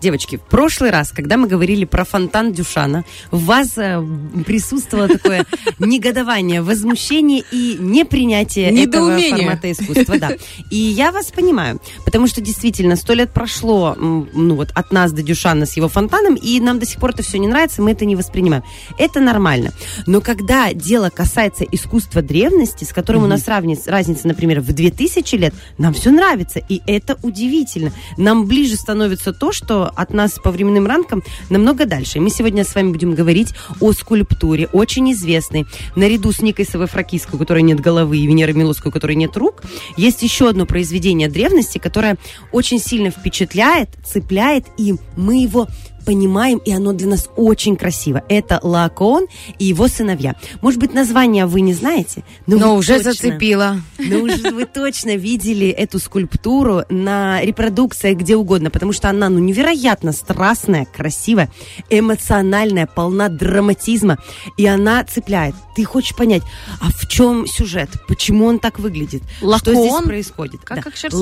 Девочки, 0.00 0.36
в 0.36 0.42
прошлый 0.42 0.90
раз, 0.90 1.12
когда 1.12 1.36
мы 1.36 1.46
говорили 1.46 1.84
про 1.84 2.04
фонтан 2.04 2.52
Дюшана, 2.52 3.04
у 3.30 3.36
вас 3.36 3.76
э, 3.76 4.02
присутствовало 4.46 5.08
такое 5.08 5.44
негодование, 5.78 6.62
возмущение 6.62 7.44
и 7.52 7.76
непринятие 7.78 8.84
этого 8.84 9.18
формата 9.18 9.70
искусства. 9.70 10.18
Да. 10.18 10.30
И 10.70 10.76
я 10.76 11.12
вас 11.12 11.26
понимаю, 11.26 11.80
потому 12.06 12.28
что 12.28 12.40
действительно 12.40 12.96
сто 12.96 13.12
лет 13.12 13.30
прошло 13.30 13.94
ну, 13.98 14.54
вот, 14.54 14.70
от 14.74 14.90
нас 14.90 15.12
до 15.12 15.22
Дюшана 15.22 15.66
с 15.66 15.76
его 15.76 15.88
фонтаном, 15.88 16.34
и 16.34 16.58
нам 16.60 16.78
до 16.78 16.86
сих 16.86 16.98
пор 16.98 17.10
это 17.10 17.22
все 17.22 17.38
не 17.38 17.48
нравится, 17.48 17.82
мы 17.82 17.92
это 17.92 18.06
не 18.06 18.16
воспринимаем. 18.16 18.64
Это 18.96 19.20
нормально. 19.20 19.72
Но 20.06 20.22
когда 20.22 20.72
дело 20.72 21.10
касается 21.10 21.64
искусства 21.64 22.22
древности, 22.22 22.84
с 22.84 22.92
которым 22.92 23.24
у 23.24 23.26
нас 23.26 23.46
равниц- 23.46 23.86
разница, 23.86 24.26
например, 24.28 24.60
в 24.60 24.72
2000 24.72 25.34
лет, 25.36 25.54
нам 25.76 25.92
все 25.92 26.10
нравится, 26.10 26.58
и 26.58 26.80
это 26.86 27.18
удивительно. 27.22 27.92
Нам 28.16 28.46
ближе 28.46 28.76
становится 28.76 29.34
то, 29.34 29.52
что 29.52 29.89
от 29.94 30.12
нас 30.12 30.32
по 30.32 30.50
временным 30.50 30.86
рамкам 30.86 31.22
намного 31.48 31.86
дальше. 31.86 32.20
Мы 32.20 32.30
сегодня 32.30 32.64
с 32.64 32.74
вами 32.74 32.90
будем 32.90 33.14
говорить 33.14 33.54
о 33.80 33.92
скульптуре, 33.92 34.68
очень 34.72 35.12
известной. 35.12 35.66
Наряду 35.96 36.32
с 36.32 36.40
Никой 36.40 36.64
Савофракийской, 36.64 37.36
у 37.36 37.38
которой 37.38 37.62
нет 37.62 37.80
головы, 37.80 38.18
и 38.18 38.26
Венерой 38.26 38.54
Милосской, 38.54 38.90
у 38.90 38.92
которой 38.92 39.16
нет 39.16 39.36
рук, 39.36 39.62
есть 39.96 40.22
еще 40.22 40.48
одно 40.48 40.66
произведение 40.66 41.28
древности, 41.28 41.78
которое 41.78 42.16
очень 42.52 42.78
сильно 42.78 43.10
впечатляет, 43.10 43.90
цепляет, 44.04 44.66
и 44.76 44.94
мы 45.16 45.42
его 45.42 45.68
понимаем, 46.04 46.58
и 46.58 46.72
оно 46.72 46.92
для 46.92 47.08
нас 47.08 47.28
очень 47.36 47.76
красиво. 47.76 48.22
Это 48.28 48.58
Лаокоон 48.62 49.26
и 49.58 49.64
его 49.66 49.88
сыновья. 49.88 50.34
Может 50.60 50.80
быть, 50.80 50.94
название 50.94 51.46
вы 51.46 51.60
не 51.60 51.72
знаете, 51.74 52.24
но, 52.46 52.56
Но 52.56 52.74
уже 52.76 52.96
точно- 52.98 53.12
зацепила. 53.12 53.76
но 53.98 54.18
уже 54.18 54.50
вы 54.52 54.64
точно 54.66 55.16
видели 55.16 55.68
эту 55.68 55.98
скульптуру 55.98 56.82
на 56.88 57.40
репродукциях 57.42 58.18
где 58.18 58.36
угодно, 58.36 58.70
потому 58.70 58.92
что 58.92 59.08
она 59.08 59.28
ну, 59.28 59.38
невероятно 59.38 60.12
страстная, 60.12 60.86
красивая, 60.86 61.50
эмоциональная, 61.90 62.86
полна 62.86 63.28
драматизма, 63.28 64.18
и 64.56 64.66
она 64.66 65.04
цепляет. 65.04 65.54
Ты 65.76 65.84
хочешь 65.84 66.16
понять, 66.16 66.42
а 66.80 66.90
в 66.90 67.06
чем 67.08 67.46
сюжет, 67.46 67.90
почему 68.08 68.46
он 68.46 68.58
так 68.58 68.78
выглядит, 68.78 69.22
что 69.58 69.72
здесь 69.74 69.92
происходит. 70.04 70.60
Как- 70.64 70.78
Да. 70.78 70.82
как 70.82 70.94
раз? 71.02 71.12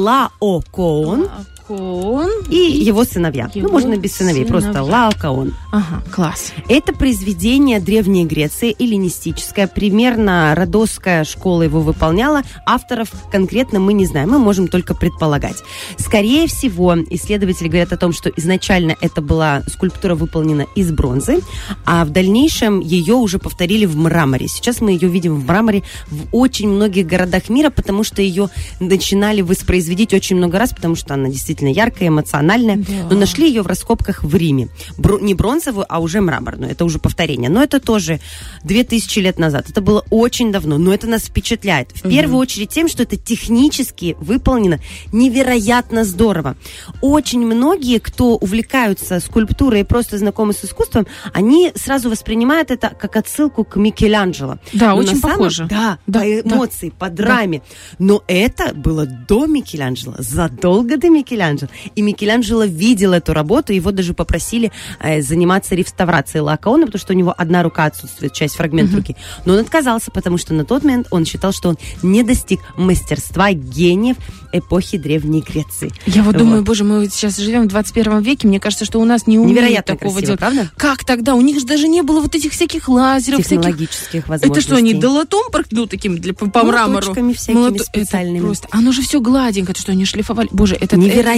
Лаокоон 1.68 2.30
и 2.48 2.56
его 2.56 3.04
сыновья. 3.04 3.50
Его 3.54 3.68
ну, 3.68 3.72
можно 3.72 3.96
без 3.96 4.16
сыновей, 4.16 4.44
просто 4.44 4.72
сыновья. 4.72 5.04
Лаокоон. 5.04 5.54
Ага, 5.72 6.02
класс. 6.10 6.52
Это 6.68 6.92
произведение 6.92 7.80
Древней 7.80 8.24
Греции, 8.26 8.74
эллинистическое. 8.78 9.66
Примерно 9.66 10.54
Родосская 10.54 11.24
школа 11.24 11.62
его 11.62 11.80
выполняла. 11.80 12.42
Авторов 12.66 13.10
конкретно 13.30 13.80
мы 13.80 13.92
не 13.92 14.06
знаем, 14.06 14.30
мы 14.30 14.38
можем 14.38 14.68
только 14.68 14.94
предполагать. 14.94 15.56
Скорее 15.98 16.46
всего, 16.46 16.94
исследователи 17.10 17.68
говорят 17.68 17.92
о 17.92 17.96
том, 17.96 18.12
что 18.12 18.30
изначально 18.30 18.96
это 19.00 19.20
была 19.20 19.62
скульптура 19.68 20.14
выполнена 20.14 20.66
из 20.74 20.90
бронзы, 20.90 21.40
а 21.84 22.04
в 22.04 22.10
дальнейшем 22.10 22.80
ее 22.80 23.14
уже 23.14 23.38
повторили 23.38 23.86
в 23.86 23.96
мраморе. 23.96 24.48
Сейчас 24.48 24.80
мы 24.80 24.92
ее 24.92 25.08
видим 25.08 25.36
в 25.36 25.46
мраморе 25.46 25.82
в 26.08 26.26
очень 26.32 26.68
многих 26.68 27.06
городах 27.06 27.48
мира, 27.48 27.70
потому 27.70 28.04
что 28.04 28.22
ее 28.22 28.48
начинали 28.80 29.42
воспроизводить 29.42 30.14
очень 30.14 30.36
много 30.36 30.58
раз, 30.58 30.72
потому 30.72 30.96
что 30.96 31.14
она 31.14 31.28
действительно 31.28 31.57
яркая, 31.66 32.08
эмоциональная. 32.08 32.82
Но 33.10 33.16
нашли 33.16 33.48
ее 33.48 33.62
в 33.62 33.66
раскопках 33.66 34.22
в 34.22 34.34
Риме. 34.36 34.68
Бро- 34.96 35.18
не 35.18 35.34
бронзовую, 35.34 35.84
а 35.88 35.98
уже 36.00 36.20
мраморную. 36.20 36.70
Это 36.70 36.84
уже 36.84 36.98
повторение. 36.98 37.50
Но 37.50 37.62
это 37.62 37.80
тоже 37.80 38.20
2000 38.64 39.18
лет 39.20 39.38
назад. 39.38 39.68
Это 39.70 39.80
было 39.80 40.04
очень 40.10 40.52
давно. 40.52 40.78
Но 40.78 40.94
это 40.94 41.06
нас 41.06 41.22
впечатляет. 41.24 41.90
В 41.92 42.08
первую 42.08 42.38
очередь 42.38 42.70
тем, 42.70 42.88
что 42.88 43.02
это 43.02 43.16
технически 43.16 44.16
выполнено 44.20 44.78
невероятно 45.12 46.04
здорово. 46.04 46.56
Очень 47.00 47.40
многие, 47.46 47.98
кто 47.98 48.36
увлекаются 48.36 49.20
скульптурой 49.20 49.80
и 49.80 49.84
просто 49.84 50.18
знакомы 50.18 50.52
с 50.52 50.64
искусством, 50.64 51.06
они 51.32 51.72
сразу 51.74 52.10
воспринимают 52.10 52.70
это 52.70 52.88
как 52.90 53.16
отсылку 53.16 53.64
к 53.64 53.76
Микеланджело. 53.76 54.58
Да, 54.72 54.90
Но 54.90 54.96
очень 54.96 55.16
самом- 55.18 55.36
похоже. 55.36 55.66
Да, 55.68 55.98
Да, 56.06 56.20
по 56.20 56.24
да. 56.24 56.40
эмоции, 56.56 56.90
по 56.96 57.08
драме. 57.10 57.62
Но 57.98 58.22
это 58.26 58.74
было 58.74 59.06
до 59.06 59.46
Микеланджело, 59.46 60.14
задолго 60.18 60.96
до 60.96 61.08
Микеланджело. 61.08 61.47
И 61.94 62.02
Микеланджело 62.02 62.64
видел 62.64 63.12
эту 63.12 63.32
работу, 63.32 63.72
его 63.72 63.90
даже 63.92 64.14
попросили 64.14 64.72
э, 65.00 65.22
заниматься 65.22 65.74
реставрацией 65.74 66.42
Лакаона, 66.42 66.86
потому 66.86 67.00
что 67.00 67.12
у 67.12 67.16
него 67.16 67.34
одна 67.36 67.62
рука 67.62 67.84
отсутствует, 67.86 68.32
часть, 68.32 68.56
фрагмент 68.56 68.94
руки. 68.94 69.16
Но 69.44 69.54
он 69.54 69.60
отказался, 69.60 70.10
потому 70.10 70.38
что 70.38 70.54
на 70.54 70.64
тот 70.64 70.84
момент 70.84 71.06
он 71.10 71.24
считал, 71.24 71.52
что 71.52 71.70
он 71.70 71.78
не 72.02 72.22
достиг 72.22 72.60
мастерства 72.76 73.52
гениев 73.52 74.16
эпохи 74.52 74.96
Древней 74.98 75.42
Греции. 75.42 75.92
Я 76.06 76.22
вот 76.22 76.36
думаю, 76.36 76.58
Вот. 76.58 76.66
боже, 76.66 76.84
мы 76.84 77.08
сейчас 77.08 77.36
живем 77.36 77.64
в 77.64 77.68
21 77.68 78.20
веке, 78.20 78.48
мне 78.48 78.60
кажется, 78.60 78.84
что 78.84 78.98
у 78.98 79.04
нас 79.04 79.26
не 79.26 79.38
умеют 79.38 79.58
Невероятно 79.58 79.94
такого 79.94 80.12
красиво, 80.12 80.26
делать. 80.26 80.40
правда? 80.40 80.70
Как 80.76 81.04
тогда? 81.04 81.34
У 81.34 81.40
них 81.40 81.60
же 81.60 81.66
даже 81.66 81.86
не 81.88 82.02
было 82.02 82.20
вот 82.20 82.34
этих 82.34 82.52
всяких 82.52 82.88
лазеров, 82.88 83.40
всяких... 83.40 83.58
технологических 83.62 84.28
возможностей. 84.28 84.50
Это 84.52 84.60
что, 84.60 84.76
они 84.76 84.94
долотом 84.94 85.50
прок- 85.52 85.66
ну, 85.70 85.86
таким 85.86 86.16
для, 86.18 86.32
по, 86.32 86.48
по 86.48 86.64
мрамору? 86.64 86.92
Молоточками 86.92 87.32
всякими 87.34 87.54
Молото- 87.62 87.84
специальными. 87.84 88.38
Это 88.38 88.46
просто... 88.46 88.68
Оно 88.70 88.92
же 88.92 89.02
все 89.02 89.20
гладенько, 89.20 89.72
это 89.72 89.80
что, 89.80 89.92
они 89.92 90.04
шлифовали? 90.04 90.48
Боже, 90.50 90.76
это... 90.80 90.96
Невероятно 90.96 91.37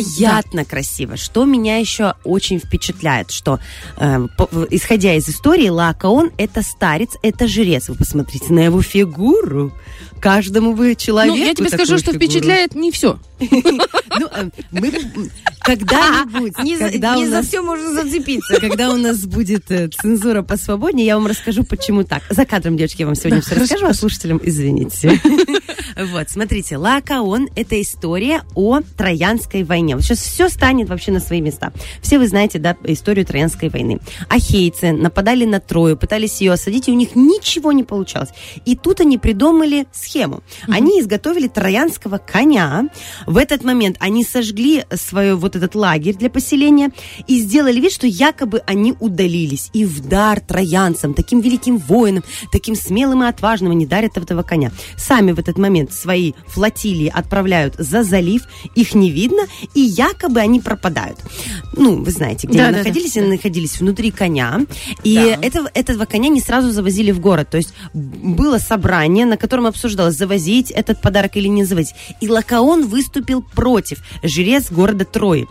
красиво. 0.64 1.16
Что 1.16 1.44
меня 1.44 1.78
еще 1.78 2.14
очень 2.24 2.58
впечатляет, 2.58 3.30
что 3.30 3.58
э, 3.96 4.26
по- 4.36 4.48
исходя 4.70 5.14
из 5.14 5.28
истории, 5.28 5.68
Лакаон 5.68 6.30
это 6.38 6.62
старец, 6.62 7.10
это 7.22 7.46
жрец. 7.46 7.88
Вы 7.88 7.94
посмотрите 7.96 8.52
на 8.52 8.60
его 8.60 8.82
фигуру. 8.82 9.72
Каждому 10.20 10.76
Да. 10.76 10.94
человеку 10.94 11.36
Ну, 11.38 11.44
я 11.44 11.54
тебе 11.54 11.68
скажу, 11.70 11.96
что 11.96 12.12
фигуру. 12.12 12.18
впечатляет 12.26 12.74
не 12.74 12.90
все. 12.90 13.18
Ну, 14.18 14.26
э, 14.26 14.50
мы 14.72 14.92
когда-нибудь, 15.60 16.52
когда 16.78 17.16
у 17.16 17.24
нас 17.26 17.46
все 17.46 17.62
можно 17.62 17.92
зацепиться. 17.92 18.56
когда 18.60 18.90
у 18.90 18.96
нас 18.96 19.18
будет 19.24 19.70
э, 19.70 19.88
цензура 19.88 20.42
посвободнее, 20.42 21.06
я 21.06 21.16
вам 21.16 21.26
расскажу, 21.28 21.62
почему 21.64 22.02
так. 22.04 22.22
За 22.28 22.44
кадром, 22.44 22.76
девочки, 22.76 23.00
я 23.02 23.06
вам 23.06 23.14
сегодня 23.14 23.40
все 23.40 23.54
расскажу, 23.54 23.86
а 23.86 23.94
слушателям 23.94 24.40
извините. 24.42 25.20
Вот, 25.96 26.30
смотрите, 26.30 26.76
Лакаон– 26.76 27.48
это 27.56 27.80
история 27.80 28.42
о 28.54 28.80
Троянской 28.80 29.64
войне. 29.64 29.96
Вот 29.96 30.04
сейчас 30.04 30.20
все 30.20 30.48
станет 30.48 30.88
вообще 30.88 31.12
на 31.12 31.20
свои 31.20 31.40
места. 31.40 31.72
Все 32.02 32.18
вы 32.18 32.28
знаете, 32.28 32.58
да, 32.58 32.76
историю 32.84 33.26
Троянской 33.26 33.68
войны. 33.68 34.00
Ахейцы 34.28 34.92
нападали 34.92 35.44
на 35.44 35.60
Трою, 35.60 35.96
пытались 35.96 36.40
ее 36.40 36.52
осадить, 36.52 36.88
и 36.88 36.92
у 36.92 36.94
них 36.94 37.14
ничего 37.14 37.72
не 37.72 37.82
получалось. 37.82 38.30
И 38.64 38.76
тут 38.76 39.00
они 39.00 39.18
придумали 39.18 39.86
схему. 39.92 40.42
Они 40.68 41.00
изготовили 41.00 41.48
троянского 41.48 42.18
коня. 42.18 42.88
В 43.26 43.36
этот 43.36 43.64
момент 43.64 43.96
они 44.00 44.24
сожгли 44.24 44.84
свой 44.94 45.34
вот 45.34 45.56
этот 45.56 45.74
лагерь 45.74 46.16
для 46.16 46.30
поселения 46.30 46.90
и 47.26 47.38
сделали 47.40 47.80
вид, 47.80 47.92
что 47.92 48.06
якобы 48.06 48.62
они 48.66 48.94
удалились. 49.00 49.70
И 49.72 49.84
в 49.84 50.06
дар 50.06 50.40
троянцам, 50.40 51.14
таким 51.14 51.40
великим 51.40 51.78
воинам, 51.78 52.22
таким 52.52 52.74
смелым 52.74 53.24
и 53.24 53.26
отважным 53.26 53.72
они 53.72 53.86
дарят 53.86 54.16
этого 54.16 54.42
коня. 54.42 54.70
Сами 54.96 55.32
в 55.32 55.38
этот 55.38 55.58
момент 55.58 55.79
свои 55.88 56.32
флотилии 56.48 57.08
отправляют 57.14 57.74
за 57.78 58.02
залив, 58.02 58.42
их 58.74 58.94
не 58.94 59.10
видно, 59.10 59.42
и 59.74 59.80
якобы 59.80 60.40
они 60.40 60.60
пропадают. 60.60 61.18
Ну, 61.76 62.02
вы 62.02 62.10
знаете, 62.10 62.46
где 62.46 62.58
Да, 62.58 62.64
они 62.66 62.72
да, 62.72 62.78
да. 62.78 62.88
находились, 62.88 63.16
они 63.16 63.28
находились 63.28 63.80
внутри 63.80 64.10
коня, 64.10 64.60
и 65.04 65.14
Да. 65.14 65.46
этого, 65.46 65.70
этого 65.74 66.04
коня 66.04 66.28
не 66.28 66.40
сразу 66.40 66.70
завозили 66.70 67.10
в 67.12 67.20
город. 67.20 67.50
То 67.50 67.56
есть 67.56 67.74
было 67.94 68.58
собрание, 68.58 69.26
на 69.26 69.36
котором 69.36 69.66
обсуждалось, 69.66 70.16
завозить 70.16 70.70
этот 70.70 71.00
подарок 71.00 71.36
или 71.36 71.48
не 71.48 71.64
завозить. 71.64 71.94
И 72.20 72.28
Лакаон 72.28 72.86
выступил 72.86 73.42
против, 73.42 74.02
жрец 74.22 74.70
города 74.70 75.04
Трои. 75.04 75.46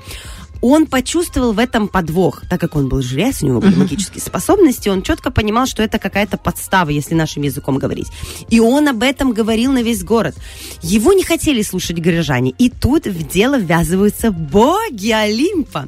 Он 0.61 0.85
почувствовал 0.87 1.53
в 1.53 1.59
этом 1.59 1.87
подвох, 1.87 2.43
так 2.49 2.59
как 2.59 2.75
он 2.75 2.89
был 2.89 3.01
жрец, 3.01 3.41
у 3.41 3.45
него 3.47 3.59
были 3.61 3.75
магические 3.75 4.21
способности, 4.21 4.89
он 4.89 5.01
четко 5.01 5.31
понимал, 5.31 5.65
что 5.67 5.83
это 5.83 5.99
какая-то 5.99 6.37
подстава, 6.37 6.89
если 6.89 7.15
нашим 7.15 7.43
языком 7.43 7.77
говорить. 7.77 8.07
И 8.49 8.59
он 8.59 8.87
об 8.87 9.01
этом 9.03 9.31
говорил 9.31 9.71
на 9.71 9.81
весь 9.81 10.03
город. 10.03 10.35
Его 10.81 11.13
не 11.13 11.23
хотели 11.23 11.61
слушать 11.61 11.99
горожане. 11.99 12.51
И 12.57 12.69
тут 12.69 13.07
в 13.07 13.27
дело 13.27 13.57
ввязываются 13.57 14.31
боги 14.31 15.11
Олимпа. 15.11 15.87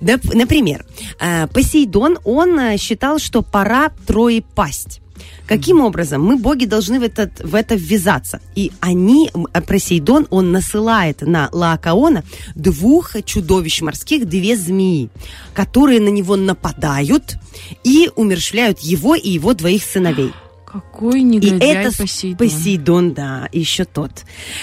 Нап- 0.00 0.34
Например, 0.36 0.84
э, 1.18 1.46
Посейдон, 1.46 2.18
он 2.24 2.58
э, 2.58 2.76
считал, 2.78 3.18
что 3.18 3.42
пора 3.42 3.90
Трои 4.06 4.44
пасть. 4.54 5.00
Каким 5.46 5.80
образом 5.80 6.22
мы, 6.22 6.36
боги, 6.36 6.64
должны 6.64 7.00
в, 7.00 7.02
этот, 7.02 7.40
в 7.40 7.54
это 7.54 7.74
ввязаться? 7.74 8.40
И 8.54 8.70
они, 8.80 9.30
э, 9.52 9.60
Посейдон, 9.60 10.26
он 10.30 10.52
насылает 10.52 11.22
на 11.22 11.48
Лаокаона 11.52 12.22
двух 12.54 13.16
чудовищ 13.24 13.80
морских, 13.80 14.28
две 14.28 14.56
змеи, 14.56 15.10
которые 15.54 16.00
на 16.00 16.08
него 16.08 16.36
нападают 16.36 17.36
и 17.82 18.10
умершляют 18.14 18.80
его 18.80 19.14
и 19.14 19.28
его 19.28 19.54
двоих 19.54 19.82
сыновей. 19.82 20.32
Какой 20.70 21.20
И 21.20 21.22
негодяй 21.24 21.86
это 21.86 21.90
с- 21.90 21.96
Посейдон. 21.96 22.36
Посейдон, 22.36 23.12
да, 23.12 23.48
еще 23.50 23.84
тот. 23.84 24.12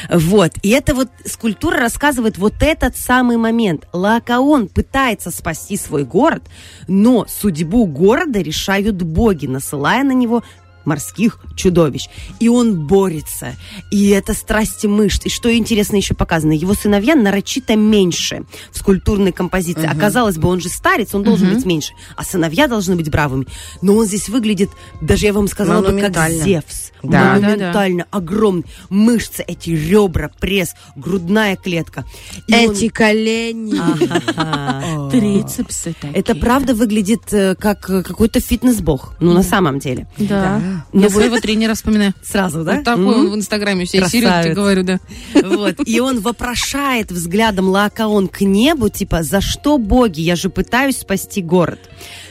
Вот. 0.09 0.54
И 0.63 0.69
это 0.69 0.95
вот 0.95 1.09
скульптура 1.25 1.77
рассказывает 1.80 2.38
вот 2.38 2.54
этот 2.62 2.95
самый 2.95 3.36
момент. 3.36 3.88
Лаокаон 3.92 4.69
пытается 4.69 5.31
спасти 5.31 5.75
свой 5.75 6.06
город, 6.06 6.44
но 6.88 7.25
судьбу 7.27 7.86
города 7.86 8.39
решают 8.39 9.01
боги, 9.01 9.48
насылая 9.48 10.04
на 10.04 10.13
него 10.13 10.44
морских 10.88 11.39
чудовищ. 11.56 12.07
И 12.39 12.50
он 12.50 12.88
борется. 12.88 13.56
И 13.92 14.10
это 14.10 14.34
страсти 14.34 14.88
мышц. 14.88 15.22
И 15.25 15.30
что 15.30 15.56
интересно 15.56 15.98
еще 15.98 16.16
показано, 16.16 16.54
его 16.54 16.74
сыновья 16.74 17.13
нарочито 17.16 17.75
меньше 17.75 18.45
в 18.72 18.80
скульптурной 18.80 19.31
композиции. 19.31 19.88
А 19.88 19.95
казалось 19.95 20.38
бы, 20.38 20.48
он 20.50 20.60
же 20.62 20.69
старец, 20.69 21.13
он 21.13 21.24
должен 21.24 21.54
быть 21.54 21.66
меньше. 21.66 21.94
А 22.16 22.24
сыновья 22.24 22.68
должны 22.68 22.95
быть 22.95 23.12
бравыми. 23.12 23.45
Но 23.81 23.95
он 23.95 24.06
здесь 24.06 24.30
выглядит, 24.30 24.69
даже 25.01 25.25
я 25.28 25.34
вам 25.34 25.48
сказала, 25.48 25.92
бы, 25.92 26.00
как. 26.00 26.31
Зевс. 26.31 26.92
Да. 27.04 27.36
Монументально, 27.36 28.06
огромный. 28.10 28.66
Мышцы, 28.89 29.44
эти 29.44 29.69
ребра, 29.69 30.31
пресс, 30.39 30.74
грудная 30.95 31.56
клетка. 31.56 32.06
И 32.48 32.54
он- 32.56 32.72
Эти 32.72 32.88
колени. 32.89 33.78
Ага. 33.80 35.10
Трицепсы 35.12 35.94
такие. 36.00 36.13
Это 36.13 36.34
правда 36.36 36.74
выглядит 36.74 37.22
э, 37.31 37.56
как 37.56 37.89
э, 37.89 38.01
какой-то 38.04 38.39
фитнес-бог. 38.39 39.13
Ну, 39.19 39.34
на 39.34 39.44
самом 39.44 39.80
деле. 39.80 40.07
Да. 40.18 40.76
Ну, 40.94 41.01
Я 41.01 41.07
вот- 41.09 41.13
своего 41.13 41.39
тренера 41.39 41.74
вспоминаю. 41.74 42.13
Сразу, 42.24 42.63
да? 42.63 42.75
Вот 42.75 42.83
такой 42.83 43.03
М? 43.03 43.07
он 43.07 43.29
в 43.31 43.35
Инстаграме 43.35 43.85
все 43.85 44.00
тебе 44.07 44.53
говорю, 44.53 44.83
да. 44.83 45.00
Вот. 45.33 45.75
И 45.85 46.00
он 46.00 46.19
вопрошает 46.19 47.12
взглядом 47.12 47.69
Лаокаон 47.69 48.27
к 48.27 48.41
небу, 48.41 48.89
типа, 48.89 49.24
за 49.24 49.41
что 49.41 49.77
боги? 49.77 50.21
Я 50.21 50.35
же 50.35 50.50
пытаюсь 50.50 50.97
спасти 50.97 51.41
город. 51.41 51.79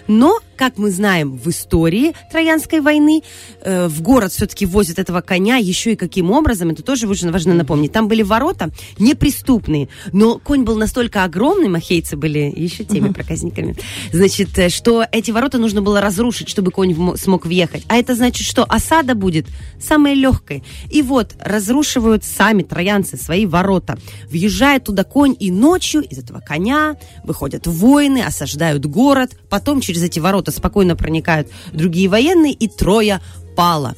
Но, 0.08 0.38
как 0.56 0.78
мы 0.78 0.90
знаем, 0.90 1.36
в 1.36 1.48
истории 1.48 2.14
Троянской 2.30 2.80
войны 2.80 3.22
э, 3.62 3.88
в 3.88 4.02
город 4.02 4.32
все-таки 4.32 4.66
возят 4.66 4.98
этого 4.98 5.20
коня, 5.20 5.56
еще 5.56 5.92
и 5.92 5.96
каким 5.96 6.30
образом, 6.30 6.70
это 6.70 6.82
тоже 6.82 7.08
очень 7.08 7.30
важно 7.30 7.54
напомнить. 7.54 7.92
Там 7.92 8.08
были 8.08 8.22
ворота 8.22 8.70
неприступные, 8.98 9.88
но 10.12 10.38
конь 10.38 10.64
был 10.64 10.76
настолько 10.76 11.24
огромный, 11.24 11.68
махейцы 11.68 12.16
были 12.16 12.52
еще 12.54 12.84
теми 12.84 13.12
проказниками, 13.12 13.76
значит, 14.12 14.58
э, 14.58 14.68
что 14.68 15.04
эти 15.10 15.30
ворота 15.30 15.58
нужно 15.58 15.82
было 15.82 16.00
разрушить, 16.00 16.48
чтобы 16.48 16.70
конь 16.70 16.92
вмо- 16.92 17.16
смог 17.16 17.46
въехать. 17.46 17.84
А 17.88 17.96
это 17.96 18.14
значит, 18.14 18.46
что 18.46 18.64
осада 18.64 19.14
будет 19.14 19.46
самой 19.80 20.14
легкой. 20.14 20.62
И 20.90 21.02
вот 21.02 21.34
разрушивают 21.40 22.24
сами 22.24 22.62
троянцы 22.62 23.16
свои 23.16 23.46
ворота. 23.46 23.98
Въезжает 24.30 24.84
туда 24.84 25.04
конь, 25.04 25.36
и 25.38 25.50
ночью 25.50 26.02
из 26.02 26.18
этого 26.18 26.40
коня 26.40 26.96
выходят 27.24 27.66
воины, 27.66 28.22
осаждают 28.22 28.86
город, 28.86 29.36
потом 29.48 29.80
через 29.80 29.95
эти 30.02 30.18
ворота 30.18 30.50
спокойно 30.50 30.96
проникают 30.96 31.48
другие 31.72 32.08
военные, 32.08 32.52
и 32.52 32.68
Троя 32.68 33.20
пала. 33.56 33.94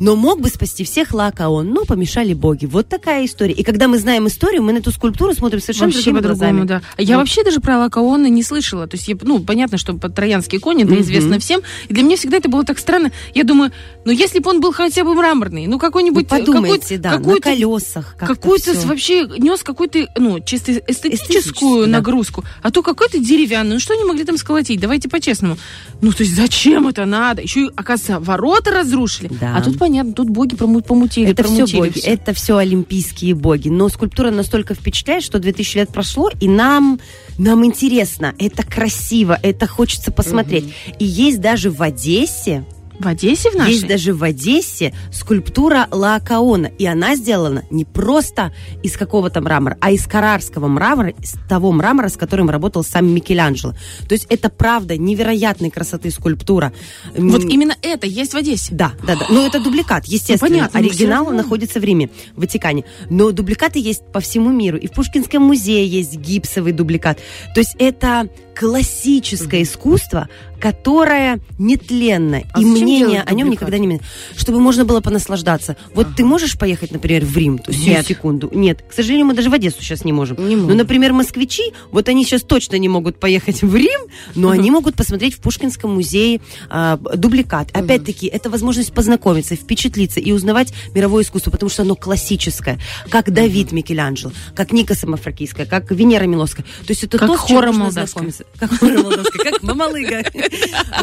Но 0.00 0.14
мог 0.16 0.40
бы 0.40 0.48
спасти 0.48 0.84
всех 0.84 1.12
Лаокаон, 1.12 1.70
но 1.70 1.84
помешали 1.84 2.32
боги. 2.34 2.66
Вот 2.66 2.88
такая 2.88 3.24
история. 3.24 3.52
И 3.52 3.62
когда 3.64 3.88
мы 3.88 3.98
знаем 3.98 4.26
историю, 4.28 4.62
мы 4.62 4.72
на 4.72 4.78
эту 4.78 4.92
скульптуру 4.92 5.34
смотрим 5.34 5.60
совершенно 5.60 5.90
Вообще 5.90 6.04
другими 6.12 6.20
глазами. 6.26 6.64
да. 6.64 6.82
А 6.96 7.02
Я 7.02 7.14
Ну. 7.14 7.20
вообще 7.20 7.42
даже 7.44 7.60
про 7.60 7.78
Лакаона 7.78 8.28
не 8.28 8.42
слышала. 8.42 8.86
То 8.86 8.96
есть, 8.96 9.08
я, 9.08 9.16
ну, 9.22 9.40
понятно, 9.40 9.76
что 9.78 9.94
по- 9.94 10.08
троянский 10.08 10.58
конь, 10.60 10.82
это 10.82 10.92
Мгм. 10.92 11.00
известно 11.02 11.38
всем. 11.38 11.60
И 11.88 11.94
для 11.94 12.02
меня 12.04 12.16
всегда 12.16 12.36
это 12.36 12.48
было 12.48 12.64
так 12.64 12.78
странно. 12.78 13.10
Я 13.34 13.44
думаю, 13.44 13.72
ну, 14.04 14.12
если 14.12 14.38
бы 14.38 14.50
он 14.50 14.60
был 14.60 14.72
хотя 14.72 15.02
бы 15.04 15.14
мраморный, 15.14 15.66
ну, 15.66 15.78
какой-нибудь... 15.78 16.28
подумайте, 16.28 16.96
какой-то- 16.98 17.02
да, 17.02 17.10
на 17.12 17.18
какой-то- 17.18 17.40
колесах. 17.42 18.14
как-то 18.18 18.34
Какую-то 18.34 18.72
вообще 18.86 19.26
нес 19.38 19.62
какую-то, 19.62 20.06
ну, 20.16 20.38
чисто 20.40 20.72
эстетическую 20.86 21.86
да. 21.86 21.92
нагрузку, 21.92 22.44
а 22.62 22.70
то 22.70 22.82
какой-то 22.82 23.18
деревянный. 23.18 23.74
Ну, 23.74 23.80
что 23.80 23.94
они 23.94 24.04
могли 24.04 24.24
там 24.24 24.36
сколотить? 24.36 24.80
Давайте 24.80 25.08
по-честному. 25.08 25.56
Ну, 26.00 26.12
то 26.12 26.22
есть, 26.22 26.36
зачем 26.36 26.86
это 26.88 27.04
надо? 27.04 27.42
Еще 27.42 27.70
оказывается, 27.76 28.20
ворота 28.20 28.70
разрушили. 28.70 29.28
Да. 29.40 29.56
А 29.56 29.62
тут 29.62 29.78
понятно, 29.88 30.12
тут 30.12 30.28
боги 30.30 30.54
помутили, 30.54 31.30
Это 31.30 31.44
все 31.44 31.66
боги, 31.66 31.98
всё. 31.98 32.10
это 32.10 32.34
все 32.34 32.56
олимпийские 32.58 33.34
боги. 33.34 33.68
Но 33.68 33.88
скульптура 33.88 34.30
настолько 34.30 34.74
впечатляет, 34.74 35.22
что 35.24 35.38
2000 35.38 35.76
лет 35.78 35.88
прошло, 35.90 36.30
и 36.40 36.48
нам, 36.48 37.00
нам 37.38 37.64
интересно, 37.64 38.34
это 38.38 38.62
красиво, 38.64 39.38
это 39.42 39.66
хочется 39.66 40.12
посмотреть. 40.12 40.72
И 40.98 41.04
есть 41.04 41.40
даже 41.40 41.70
в 41.70 41.82
Одессе, 41.82 42.64
В 42.98 43.06
Одессе 43.06 43.50
в 43.50 43.54
нашей? 43.54 43.72
есть 43.72 43.86
даже 43.86 44.12
в 44.12 44.22
Одессе 44.24 44.94
скульптура 45.12 45.86
Лаокаона. 45.90 46.66
И 46.66 46.86
она 46.86 47.14
сделана 47.14 47.64
не 47.70 47.84
просто 47.84 48.52
из 48.82 48.96
какого-то 48.96 49.40
мрамора, 49.40 49.78
а 49.80 49.90
из 49.90 50.06
карарского 50.06 50.68
мрамора, 50.68 51.10
из 51.10 51.34
того 51.48 51.72
мрамора, 51.72 52.08
с 52.08 52.16
которым 52.16 52.50
работал 52.50 52.82
сам 52.82 53.06
Микеланджело. 53.06 53.74
То 54.08 54.14
есть 54.14 54.26
это 54.28 54.48
правда 54.50 54.96
невероятной 54.96 55.70
красоты 55.70 56.10
скульптура. 56.10 56.72
Вот 57.16 57.44
именно 57.44 57.76
это 57.82 58.06
есть 58.06 58.34
в 58.34 58.36
Одессе. 58.36 58.74
да, 58.74 58.92
да, 59.06 59.16
да. 59.16 59.26
Ну, 59.28 59.46
это 59.46 59.60
дубликат, 59.60 60.06
естественно. 60.06 60.38
понятно, 60.50 60.80
но 60.80 60.86
Оригинал 60.86 61.30
находится 61.30 61.80
в 61.80 61.84
Риме, 61.84 62.10
в 62.34 62.40
Ватикане. 62.40 62.84
Но 63.10 63.30
дубликаты 63.30 63.78
есть 63.78 64.02
по 64.12 64.20
всему 64.20 64.50
миру. 64.50 64.76
И 64.76 64.86
в 64.86 64.92
Пушкинском 64.92 65.42
музее 65.42 65.86
есть 65.86 66.16
гипсовый 66.16 66.72
дубликат. 66.72 67.18
То 67.54 67.60
есть 67.60 67.76
это 67.78 68.28
классическое 68.58 69.62
искусство, 69.62 70.28
которое 70.60 71.38
нетленно. 71.58 72.42
А 72.52 72.60
и 72.60 72.64
мнение 72.64 73.22
о 73.22 73.32
нем 73.32 73.50
никогда 73.50 73.78
не 73.78 73.86
меняется. 73.86 74.08
Чтобы 74.36 74.58
можно 74.58 74.84
было 74.84 75.00
понаслаждаться. 75.00 75.76
Вот 75.94 76.08
ты 76.16 76.24
можешь 76.24 76.58
поехать, 76.58 76.90
например, 76.90 77.24
в 77.24 77.36
Рим? 77.36 77.58
То 77.58 77.70
есть 77.70 77.86
Нет. 77.86 78.06
секунду. 78.06 78.50
Нет. 78.52 78.82
К 78.88 78.92
сожалению, 78.92 79.26
мы 79.26 79.34
даже 79.34 79.48
в 79.50 79.54
Одессу 79.54 79.80
сейчас 79.80 80.04
не 80.04 80.12
можем. 80.12 80.36
Не 80.48 80.56
Ну, 80.56 80.62
можем. 80.62 80.76
например, 80.76 81.12
москвичи, 81.12 81.72
вот 81.92 82.08
они 82.08 82.24
сейчас 82.24 82.42
точно 82.42 82.76
не 82.76 82.88
могут 82.88 83.20
поехать 83.20 83.62
в 83.62 83.76
Рим, 83.76 84.00
но 84.34 84.50
они 84.50 84.72
могут 84.72 84.96
посмотреть 84.96 85.34
в 85.34 85.38
Пушкинском 85.38 85.94
музее 85.94 86.40
а, 86.68 86.96
дубликат. 86.96 87.70
Опять-таки, 87.72 88.26
это 88.26 88.50
возможность 88.50 88.92
познакомиться, 88.92 89.54
впечатлиться 89.54 90.18
и 90.18 90.32
узнавать 90.32 90.72
мировое 90.94 91.22
искусство, 91.22 91.52
потому 91.52 91.70
что 91.70 91.82
оно 91.82 91.94
классическое, 91.94 92.80
как 93.08 93.32
Давид 93.32 93.70
Микеланджело, 93.70 94.32
как 94.56 94.72
Ника 94.72 94.94
Самофракийская, 94.94 95.66
как 95.66 95.92
Венера 95.92 96.24
Милоская. 96.24 96.64
То 96.64 96.90
есть 96.90 97.04
это 97.04 97.18
Как 97.18 97.28
то, 97.28 97.38
с 97.38 97.46
чем 97.46 97.64
можно 97.66 97.90
знакомиться. 97.92 98.44
Как 98.58 98.76
Хора 98.78 99.02
Молдавская, 99.02 99.50
как 99.50 99.62
Мамалыга. 99.62 100.24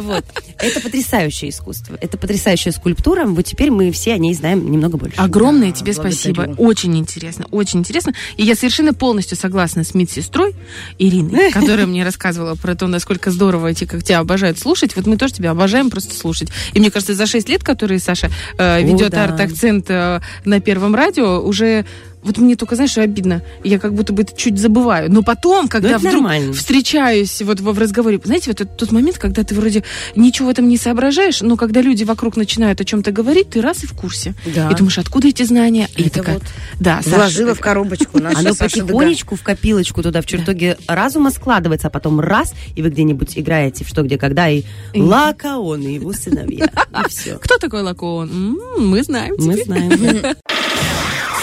Вот. 0.01 0.25
Это 0.57 0.81
потрясающее 0.81 1.51
искусство. 1.51 1.97
Это 2.01 2.18
потрясающая 2.18 2.71
скульптура. 2.71 3.25
Вот 3.25 3.45
теперь 3.45 3.71
мы 3.71 3.92
все 3.92 4.13
о 4.13 4.18
ней 4.18 4.33
знаем 4.33 4.69
немного 4.71 4.97
больше. 4.97 5.18
Огромное 5.18 5.71
Да, 5.71 5.77
тебе 5.77 5.94
спасибо. 5.94 6.53
Очень 6.57 6.97
интересно, 6.97 7.45
очень 7.51 7.80
интересно. 7.80 8.13
И 8.38 8.44
я 8.44 8.56
совершенно 8.56 8.94
полностью 8.94 9.38
согласна 9.38 9.83
с 9.83 9.94
медсестрой 9.94 10.56
Ириной, 10.97 11.51
которая 11.53 11.86
мне 11.86 12.03
рассказывала 12.03 12.56
про 12.56 12.75
то, 12.75 12.88
насколько 12.88 13.31
здорово 13.31 13.68
эти, 13.68 13.86
как 13.86 14.03
тебя 14.03 14.19
обожают 14.19 14.59
слушать. 14.59 14.95
Вот 14.95 15.06
мы 15.06 15.18
тоже 15.18 15.33
тебя 15.33 15.51
обожаем 15.51 15.89
просто 15.89 16.13
слушать. 16.15 16.50
И 16.74 16.80
мне 16.80 16.91
кажется, 16.91 17.13
за 17.13 17.25
6 17.25 17.48
лет, 17.50 17.63
которые 17.63 18.00
Саша 18.00 18.30
э, 18.57 18.83
ведет 18.83 19.13
арт-акцент 19.13 19.89
э, 19.89 20.21
на 20.44 20.59
Первом 20.59 20.95
радио, 20.95 21.39
уже 21.39 21.86
вот 22.25 22.39
мне 22.39 22.56
только, 22.56 22.75
знаешь, 22.75 22.98
обидно. 22.98 23.44
Я 23.63 23.77
как 23.77 23.94
будто 23.94 24.12
бы 24.12 24.24
это 24.24 24.36
чуть 24.36 24.57
забываю. 24.57 25.12
Но 25.12 25.22
потом, 25.22 25.68
когда 25.68 25.89
это 25.89 26.00
вдруг 26.00 26.13
нормально. 26.16 26.54
встречаюсь 26.54 27.42
вот 27.44 27.60
в, 27.60 27.72
в 27.72 27.80
разговоре, 27.80 28.19
знаете, 28.24 28.50
вот 28.50 28.62
этот 28.62 28.77
тот 28.77 28.92
момент, 28.92 29.19
когда 29.19 29.44
ты 29.44 29.54
вроде 29.54 29.83
ничего 30.16 30.48
в 30.48 30.51
этом 30.51 30.68
не 30.68 30.77
соображаешь, 30.77 31.42
но 31.42 31.56
когда 31.56 31.82
люди 31.82 32.03
вокруг 32.03 32.36
начинают 32.36 32.82
о 32.82 32.86
чем-то 32.86 33.12
говорить, 33.12 33.51
ты 33.51 33.62
раз 33.62 33.84
и 33.84 33.88
в 33.88 33.94
курсе. 33.94 34.34
Да. 34.55 34.72
И 34.72 34.75
думаешь, 34.75 34.98
откуда 34.98 35.27
эти 35.27 35.44
знания? 35.44 35.88
И 35.96 36.03
Это 36.03 36.20
такая, 36.20 36.36
вот 36.36 36.44
да, 36.79 37.01
Саша, 37.03 37.15
Вложила 37.15 37.53
в 37.53 37.60
коробочку 37.60 38.17
Оно 38.17 38.53
Саша 38.53 38.79
потихонечку 38.82 39.36
в 39.36 39.44
копилочку 39.44 40.01
туда, 40.01 40.22
в 40.22 40.25
чертоге 40.25 40.77
разума 40.88 41.29
складывается, 41.29 41.88
а 41.88 41.91
потом 41.91 42.20
раз, 42.20 42.53
и 42.75 42.82
вы 42.82 42.89
где-нибудь 42.89 43.38
играете 43.38 43.86
в 43.86 43.88
что, 43.88 44.01
где, 44.01 44.17
когда, 44.17 44.50
и 44.50 44.63
Лакаон 44.96 45.82
и 45.82 45.94
его 45.94 46.12
сыновья. 46.12 46.65
И 47.05 47.10
все. 47.10 47.38
Кто 47.38 47.58
такой 47.60 47.84
Лакоон? 47.84 48.29
М, 48.29 48.89
мы 48.89 49.03
знаем 49.03 49.36
Мы 49.38 49.63
знаем. 49.63 50.36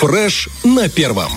Фреш 0.03 0.49
на 0.65 0.89
первом. 0.89 1.31